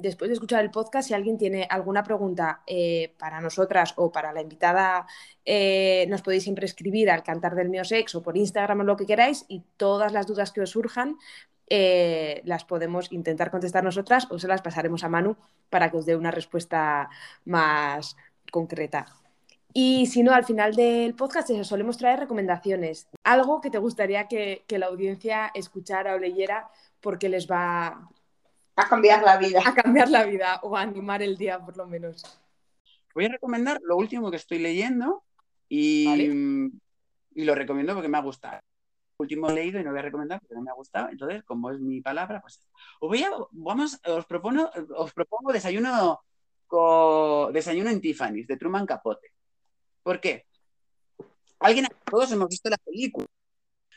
[0.00, 2.62] después de escuchar el podcast, si alguien tiene alguna pregunta
[3.18, 5.08] para nosotras o para la invitada,
[6.06, 9.06] nos podéis siempre escribir al cantar del mío sex o por Instagram o lo que
[9.06, 11.16] queráis y todas las dudas que os surjan
[11.68, 15.36] eh, las podemos intentar contestar nosotras o se las pasaremos a Manu
[15.70, 17.08] para que os dé una respuesta
[17.44, 18.16] más
[18.52, 19.23] concreta.
[19.76, 23.08] Y si no, al final del podcast eso, solemos traer recomendaciones.
[23.24, 28.08] Algo que te gustaría que, la audiencia escuchara o leyera porque les va
[28.76, 29.60] a cambiar la vida.
[29.66, 32.22] A cambiar la vida o a animar el día, por lo menos.
[33.14, 35.24] Voy a recomendar lo último que estoy leyendo
[35.68, 36.30] y,
[37.34, 38.60] y lo recomiendo porque me ha gustado
[39.18, 41.08] último leído y no voy a recomendar porque no me ha gustado.
[41.08, 42.60] Entonces, como es mi palabra, pues
[43.00, 46.20] os voy a, vamos, os propongo, os propongo desayuno
[46.66, 49.33] con, desayuno en Tiffany's de Truman Capote.
[50.04, 50.46] ¿Por qué?
[51.58, 53.26] Alguien, todos hemos visto la película,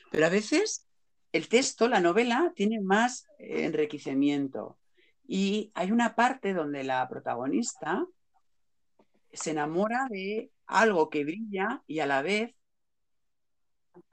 [0.09, 0.87] pero a veces
[1.33, 4.79] el texto, la novela, tiene más enriquecimiento.
[5.27, 8.07] Y hay una parte donde la protagonista
[9.33, 12.55] se enamora de algo que brilla y a la vez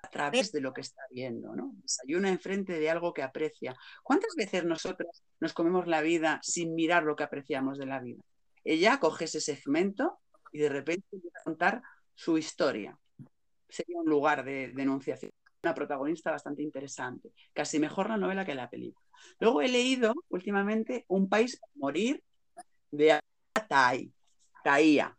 [0.02, 1.74] a través de lo que está viendo, ¿no?
[1.76, 3.76] Desayuna enfrente de algo que aprecia.
[4.02, 8.22] ¿Cuántas veces nosotros nos comemos la vida sin mirar lo que apreciamos de la vida?
[8.64, 10.18] Ella coge ese segmento
[10.54, 11.82] y de repente empieza contar
[12.14, 12.96] su historia.
[13.68, 15.32] Sería un lugar de denunciación.
[15.64, 17.32] Una protagonista bastante interesante.
[17.52, 19.04] Casi mejor la novela que la película.
[19.40, 22.22] Luego he leído últimamente Un país para morir
[22.92, 23.18] de
[23.68, 24.12] Tai,
[24.62, 25.18] Taía.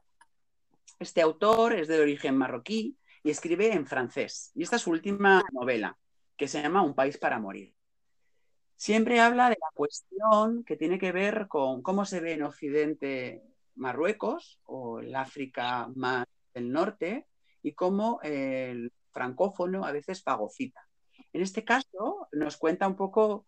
[1.00, 4.52] Este autor es de origen marroquí y escribe en francés.
[4.56, 5.98] Y esta es su última novela,
[6.38, 7.76] que se llama Un país para morir.
[8.78, 13.44] Siempre habla de la cuestión que tiene que ver con cómo se ve en Occidente
[13.76, 17.28] Marruecos o el África más del norte
[17.62, 20.88] y cómo el francófono a veces pagocita.
[21.34, 23.46] En este caso nos cuenta un poco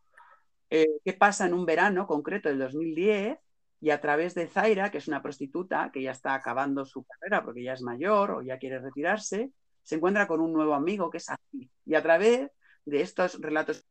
[0.70, 3.38] eh, qué pasa en un verano concreto del 2010
[3.80, 7.44] y a través de Zaira, que es una prostituta que ya está acabando su carrera
[7.44, 9.52] porque ya es mayor o ya quiere retirarse,
[9.84, 11.70] se encuentra con un nuevo amigo que es así.
[11.86, 12.50] Y a través
[12.86, 13.86] de estos relatos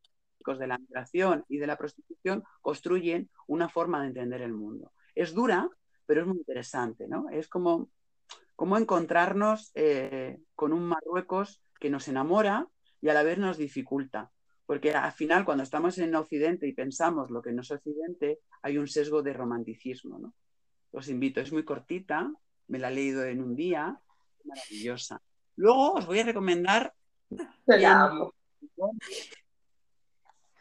[0.45, 4.93] de la migración y de la prostitución construyen una forma de entender el mundo.
[5.13, 5.69] Es dura,
[6.07, 7.29] pero es muy interesante, ¿no?
[7.29, 7.89] Es como,
[8.55, 12.67] como encontrarnos eh, con un Marruecos que nos enamora
[13.01, 14.31] y a la vez nos dificulta.
[14.65, 18.77] Porque al final, cuando estamos en Occidente y pensamos lo que no es Occidente, hay
[18.77, 20.17] un sesgo de romanticismo.
[20.19, 20.33] ¿no?
[20.91, 22.31] Os invito, es muy cortita,
[22.67, 23.99] me la he leído en un día,
[24.43, 25.21] maravillosa.
[25.55, 26.93] Luego os voy a recomendar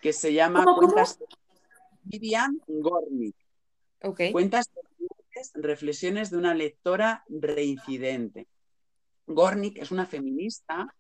[0.01, 1.27] que se llama Cuentas de
[2.03, 3.37] Vivian Gornick.
[4.33, 4.81] Cuentas de
[5.55, 8.49] reflexiones de una lectora reincidente.
[9.27, 10.95] Gornick es una feminista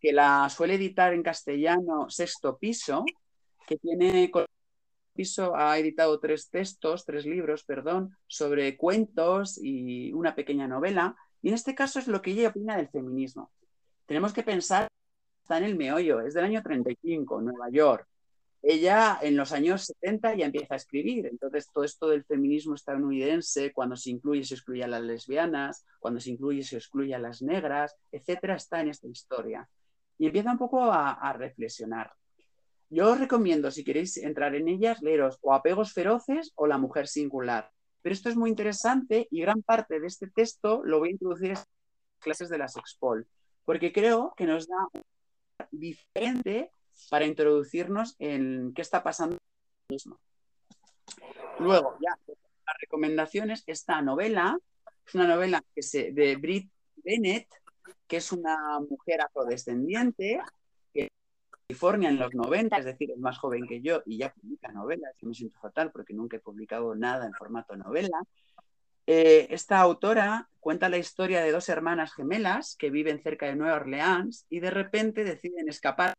[0.00, 3.04] que la suele editar en castellano Sexto Piso,
[3.66, 4.30] que tiene
[5.14, 11.48] Piso ha editado tres textos, tres libros, perdón, sobre cuentos y una pequeña novela y
[11.48, 13.50] en este caso es lo que ella opina del feminismo.
[14.06, 14.88] Tenemos que pensar,
[15.42, 18.08] está en el meollo, es del año 35, Nueva York.
[18.66, 21.26] Ella en los años 70 ya empieza a escribir.
[21.26, 26.18] Entonces, todo esto del feminismo estadounidense, cuando se incluye, se excluye a las lesbianas, cuando
[26.18, 29.68] se incluye, se excluye a las negras, etcétera, está en esta historia.
[30.16, 32.14] Y empieza un poco a, reflexionar.
[32.88, 37.06] Yo os recomiendo, si queréis entrar en ellas, leeros o Apegos Feroces o La Mujer
[37.06, 37.70] Singular.
[38.00, 41.48] Pero esto es muy interesante y gran parte de este texto lo voy a introducir
[41.48, 41.68] en las
[42.20, 43.26] clases de la Sexpol,
[43.64, 45.02] porque creo que nos da un
[45.70, 46.70] diferente
[47.10, 49.38] para introducirnos en qué está pasando
[49.88, 50.18] mismo.
[51.58, 52.18] Luego, ya,
[52.66, 54.58] las recomendaciones, esta novela
[55.06, 57.48] es una novela que se, de Brit Bennett,
[58.06, 60.40] que es una mujer afrodescendiente,
[60.92, 61.08] que en
[61.50, 65.14] California en los 90, es decir, es más joven que yo y ya publica novelas.
[65.20, 68.22] Yo me siento fatal porque nunca he publicado nada en formato novela.
[69.06, 73.76] Eh, esta autora cuenta la historia de dos hermanas gemelas que viven cerca de Nueva
[73.76, 76.13] Orleans y de repente deciden escapar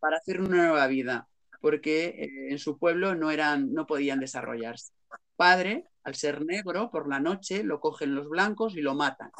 [0.00, 1.28] para hacer una nueva vida,
[1.60, 4.92] porque eh, en su pueblo no, eran, no podían desarrollarse.
[5.36, 9.30] Padre, al ser negro, por la noche lo cogen los blancos y lo matan.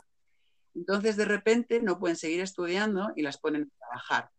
[0.74, 4.30] Entonces, de repente, no pueden seguir estudiando y las ponen a trabajar.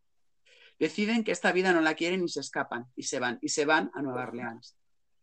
[0.79, 3.65] Deciden que esta vida no la quieren y se escapan y se van, y se
[3.65, 4.75] van a Nueva Orleans.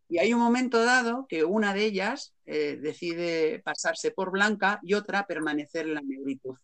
[0.09, 4.95] Y hay un momento dado que una de ellas eh, decide pasarse por blanca y
[4.95, 6.57] otra permanecer en la negritud.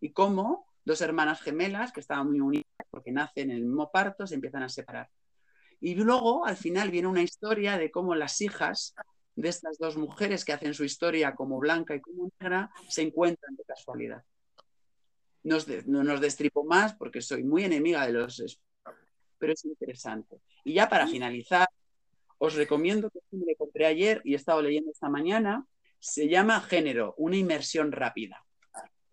[0.00, 4.26] Y cómo dos hermanas gemelas que estaban muy unidas porque nacen en el mismo parto,
[4.26, 5.10] se empiezan a separar.
[5.80, 8.94] Y luego, al final, viene una historia de cómo las hijas
[9.34, 13.56] de estas dos mujeres que hacen su historia como blanca y como negra se encuentran
[13.56, 14.24] de casualidad.
[15.42, 18.60] No, no nos destripo más porque soy muy enemiga de los...
[19.38, 20.40] pero es interesante.
[20.64, 21.68] Y ya para finalizar,
[22.38, 25.66] os recomiendo que me compré ayer y he estado leyendo esta mañana.
[25.98, 28.44] Se llama Género, una inmersión rápida.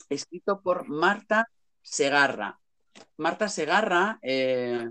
[0.10, 1.48] Escrito por Marta
[1.84, 2.60] Segarra.
[3.18, 4.90] Marta Segarra eh,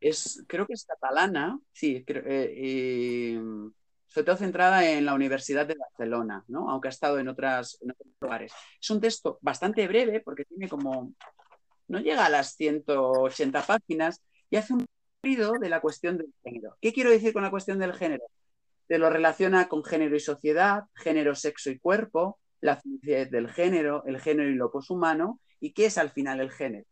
[0.00, 3.40] es, creo que es catalana, sí, eh,
[4.06, 6.70] sobre todo centrada en la Universidad de Barcelona, ¿no?
[6.70, 8.52] aunque ha estado en, otras, en otros lugares.
[8.80, 11.12] Es un texto bastante breve porque tiene como,
[11.88, 14.86] no llega a las 180 páginas y hace un
[15.22, 16.76] ruido de la cuestión del género.
[16.80, 18.24] ¿Qué quiero decir con la cuestión del género?
[18.86, 24.04] Te lo relaciona con género y sociedad, género, sexo y cuerpo, la felicidad del género,
[24.06, 26.86] el género y lo poshumano, y qué es al final el género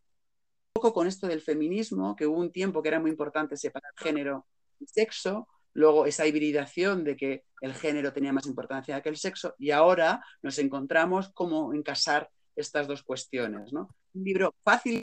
[0.72, 4.46] poco con esto del feminismo, que hubo un tiempo que era muy importante separar género
[4.81, 9.55] y sexo, luego esa hibridación de que el género tenía más importancia que el sexo,
[9.59, 13.72] y ahora nos encontramos cómo encasar estas dos cuestiones.
[13.72, 13.94] ¿no?
[14.14, 15.03] Un libro fácil,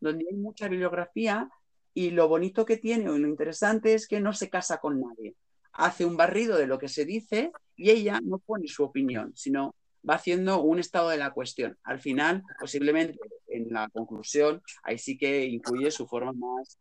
[0.00, 1.48] donde hay mucha bibliografía,
[1.92, 5.34] y lo bonito que tiene o lo interesante es que no se casa con nadie.
[5.72, 9.74] Hace un barrido de lo que se dice y ella no pone su opinión, sino
[10.08, 11.78] va haciendo un estado de la cuestión.
[11.84, 16.78] Al final, posiblemente en la conclusión, ahí sí que incluye su forma más,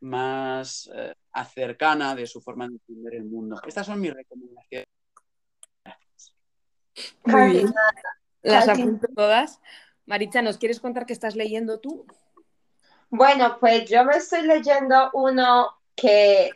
[0.00, 1.14] más eh,
[1.54, 3.60] cercana de su forma de entender el mundo.
[3.66, 4.86] Estas son mis recomendaciones.
[7.24, 7.74] Muy bien.
[8.42, 9.60] Las apunto todas.
[10.06, 12.06] Maricha, ¿nos quieres contar qué estás leyendo tú?
[13.10, 16.50] Bueno, pues yo me estoy leyendo uno que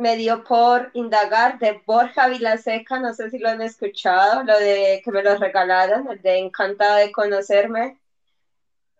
[0.00, 5.02] me dio por indagar de Borja Vilaseca, no sé si lo han escuchado, lo de
[5.04, 8.00] que me lo regalaron, el de Encantada de conocerme.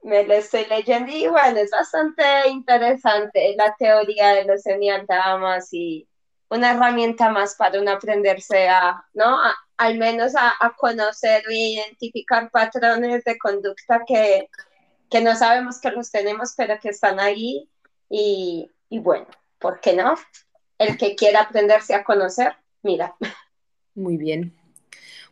[0.02, 6.06] Me lo estoy leyendo y bueno, es bastante interesante la teoría de los enneagramas y
[6.50, 9.38] una herramienta más para uno aprenderse a, ¿no?
[9.78, 14.50] al menos a, conocer e identificar patrones de conducta que,
[15.10, 17.70] que no sabemos que los tenemos, pero que están ahí
[18.10, 20.14] y, y bueno, ¿por qué no?
[20.80, 23.14] El que quiera aprenderse a conocer, mira.
[23.94, 24.56] Muy bien.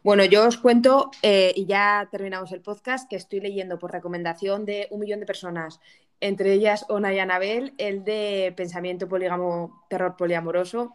[0.04, 4.66] Bueno, yo os cuento, eh, y ya terminamos el podcast, que estoy leyendo por recomendación
[4.66, 5.80] de un millón de personas,
[6.20, 10.94] entre ellas Ona y Anabel, el de Pensamiento Polígamo, Terror Poliamoroso,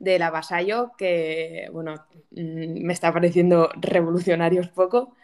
[0.00, 1.94] de la Vasallo, que, bueno,
[2.32, 5.14] mm, me está pareciendo revolucionario poco.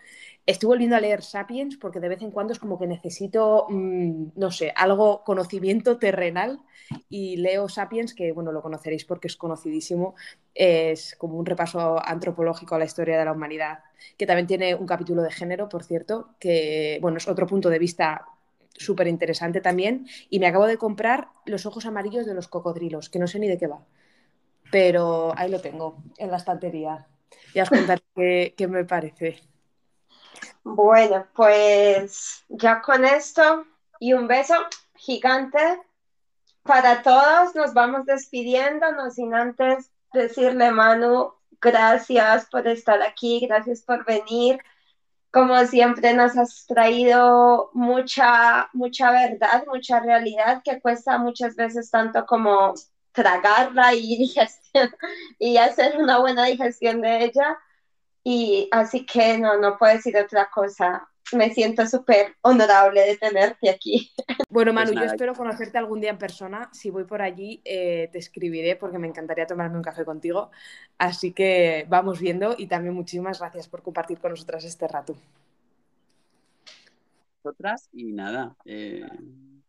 [0.48, 4.28] Estoy volviendo a leer Sapiens porque de vez en cuando es como que necesito, mm,
[4.37, 6.62] no sé, algo, conocimiento terrenal
[7.11, 10.14] y leo Sapiens, que bueno, lo conoceréis porque es conocidísimo,
[10.55, 13.80] es como un repaso antropológico a la historia de la humanidad,
[14.16, 17.78] que también tiene un capítulo de género, por cierto, que bueno, es otro punto de
[17.78, 18.24] vista
[18.72, 20.07] súper interesante también.
[20.30, 23.49] Y me acabo de comprar Los ojos amarillos de los cocodrilos, que no sé ni
[23.49, 23.84] de qué va,
[24.70, 27.07] pero ahí lo tengo, en la estantería.
[27.55, 29.40] Ya os contaré qué, qué me parece.
[30.64, 33.66] Bueno, pues ya con esto
[34.00, 34.54] y un beso
[34.94, 35.59] gigante
[36.62, 37.54] para todos.
[37.54, 44.61] Nos vamos despidiendo, no sin antes decirle, Manu, gracias por estar aquí, gracias por venir.
[45.30, 52.26] como siempre nos has traído mucha, mucha verdad, mucha realidad que cuesta muchas veces tanto
[52.26, 52.74] como
[53.12, 54.34] tragarla y,
[55.38, 57.59] y hacer una buena digestión de ella.
[58.31, 61.09] Y así que no, no puedo decir otra cosa.
[61.33, 64.12] Me siento súper honorable de tenerte aquí.
[64.51, 66.68] Bueno, Manu, Pues yo espero conocerte algún día en persona.
[66.72, 70.51] Si voy por allí, eh, te escribiré porque me encantaría tomarme un café contigo.
[70.99, 75.16] Así que vamos viendo y también muchísimas gracias por compartir con nosotras este rato.
[77.43, 78.57] Nosotras y nada.
[78.66, 79.07] eh,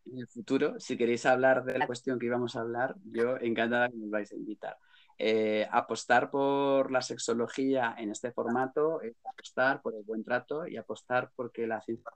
[0.04, 3.88] en el futuro, si queréis hablar de la cuestión que íbamos a hablar, yo encantada
[3.88, 4.76] que nos vais a invitar.
[5.22, 10.78] Eh, apostar por la sexología en este formato es apostar por el buen trato y
[10.78, 12.10] apostar porque la ciencia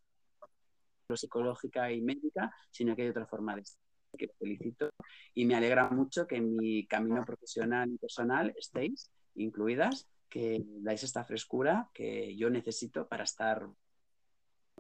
[1.11, 3.79] no es psicológica y médica, sino que hay otra forma de estar.
[4.17, 4.89] Que felicito
[5.35, 11.03] y me alegra mucho que en mi camino profesional y personal estéis incluidas, que dais
[11.03, 13.69] esta frescura que yo necesito para estar.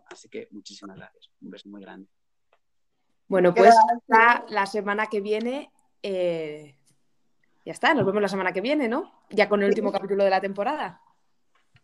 [0.07, 1.31] Así que muchísimas gracias.
[1.43, 2.09] Un beso muy grande.
[3.29, 3.75] Bueno, pues
[4.49, 5.70] la semana que viene.
[6.03, 6.79] eh,
[7.65, 9.25] ya está, nos vemos la semana que viene, ¿no?
[9.31, 11.01] Ya con el último capítulo de la temporada.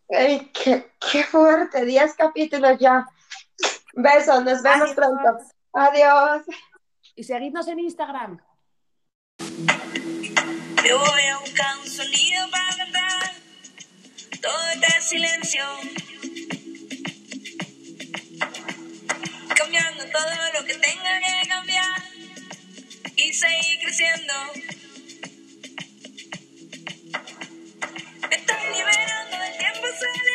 [0.09, 3.05] Ay, qué, qué fuerte, 10 capítulos ya.
[3.93, 4.95] Besos, nos vemos Adiós.
[4.95, 5.37] pronto.
[5.73, 6.43] Adiós.
[7.15, 8.39] Y seguidnos en Instagram.
[10.87, 13.31] Yo voy a buscar un sonido para cantar
[14.41, 15.63] todo este silencio.
[19.55, 22.01] Cambiando todo lo que tenga que cambiar
[23.15, 24.33] y seguir creciendo.
[29.91, 30.30] Yes,